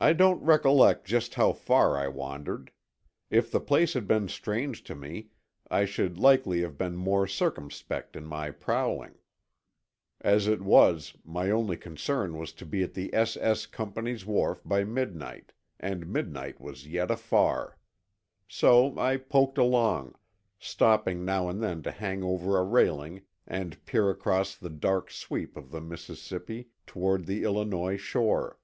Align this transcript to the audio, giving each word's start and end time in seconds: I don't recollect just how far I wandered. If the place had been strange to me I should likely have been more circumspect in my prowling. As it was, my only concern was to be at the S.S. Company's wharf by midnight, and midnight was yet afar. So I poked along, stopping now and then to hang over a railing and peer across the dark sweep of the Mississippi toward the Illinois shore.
I 0.00 0.12
don't 0.12 0.42
recollect 0.42 1.04
just 1.06 1.34
how 1.34 1.52
far 1.52 1.96
I 1.96 2.08
wandered. 2.08 2.72
If 3.30 3.52
the 3.52 3.60
place 3.60 3.92
had 3.94 4.08
been 4.08 4.26
strange 4.26 4.82
to 4.84 4.96
me 4.96 5.28
I 5.70 5.84
should 5.84 6.18
likely 6.18 6.62
have 6.62 6.76
been 6.76 6.96
more 6.96 7.28
circumspect 7.28 8.16
in 8.16 8.24
my 8.26 8.50
prowling. 8.50 9.14
As 10.20 10.48
it 10.48 10.60
was, 10.62 11.14
my 11.24 11.48
only 11.48 11.76
concern 11.76 12.36
was 12.36 12.52
to 12.54 12.66
be 12.66 12.82
at 12.82 12.94
the 12.94 13.14
S.S. 13.14 13.66
Company's 13.66 14.26
wharf 14.26 14.62
by 14.64 14.82
midnight, 14.82 15.52
and 15.78 16.08
midnight 16.08 16.60
was 16.60 16.88
yet 16.88 17.08
afar. 17.08 17.78
So 18.48 18.98
I 18.98 19.16
poked 19.16 19.58
along, 19.58 20.16
stopping 20.58 21.24
now 21.24 21.48
and 21.48 21.62
then 21.62 21.84
to 21.84 21.92
hang 21.92 22.24
over 22.24 22.58
a 22.58 22.64
railing 22.64 23.22
and 23.46 23.82
peer 23.86 24.10
across 24.10 24.56
the 24.56 24.70
dark 24.70 25.12
sweep 25.12 25.56
of 25.56 25.70
the 25.70 25.80
Mississippi 25.80 26.70
toward 26.84 27.26
the 27.26 27.44
Illinois 27.44 27.96
shore. 27.96 28.58